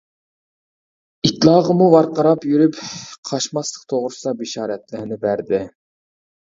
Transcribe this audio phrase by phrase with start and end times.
[1.29, 2.81] ئىتلارغىمۇ ۋارقىراپ يۈرۈپ
[3.33, 5.67] «قاچماسلىق» توغرىسىدا بېشارەتلەرنى بەردى.